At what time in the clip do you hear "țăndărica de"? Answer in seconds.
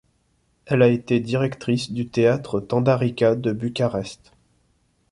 2.59-3.51